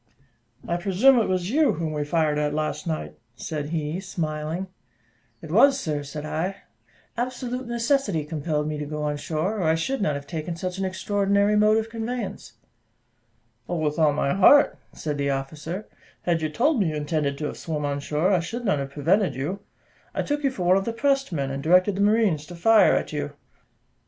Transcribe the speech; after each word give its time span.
"I 0.67 0.77
presume 0.77 1.19
it 1.19 1.27
was 1.29 1.51
you 1.51 1.73
whom 1.73 1.93
we 1.93 2.03
fired 2.03 2.39
at 2.39 2.55
last 2.55 2.87
night?" 2.87 3.19
said 3.35 3.69
he, 3.69 3.99
smiling. 3.99 4.65
"It 5.43 5.51
was, 5.51 5.79
sir," 5.79 6.01
said 6.01 6.25
I; 6.25 6.63
"absolute 7.15 7.67
necessity 7.67 8.25
compelled 8.25 8.67
me 8.67 8.79
to 8.79 8.87
go 8.87 9.03
on 9.03 9.17
shore, 9.17 9.59
or 9.59 9.63
I 9.65 9.75
should 9.75 10.01
not 10.01 10.15
have 10.15 10.25
taken 10.25 10.55
such 10.55 10.79
an 10.79 10.85
extraordinary 10.85 11.55
mode 11.55 11.77
of 11.77 11.91
conveyance." 11.91 12.53
"Oh, 13.69 13.77
with 13.77 13.99
all 13.99 14.11
my 14.11 14.33
heart," 14.33 14.79
said 14.91 15.19
the 15.19 15.29
officer; 15.29 15.87
"had 16.23 16.41
you 16.41 16.49
told 16.49 16.79
me 16.79 16.89
you 16.89 16.95
intended 16.95 17.37
to 17.37 17.45
have 17.45 17.57
swum 17.57 17.85
on 17.85 17.99
shore, 17.99 18.31
I 18.33 18.39
should 18.39 18.65
not 18.65 18.79
have 18.79 18.89
prevented 18.89 19.35
you; 19.35 19.59
I 20.15 20.23
took 20.23 20.43
you 20.43 20.49
for 20.49 20.63
one 20.63 20.77
of 20.77 20.85
the 20.85 20.93
pressed 20.93 21.31
men, 21.31 21.51
and 21.51 21.61
directed 21.61 21.93
the 21.93 22.01
marines 22.01 22.47
to 22.47 22.55
fire 22.55 22.95
at 22.95 23.13
you." 23.13 23.33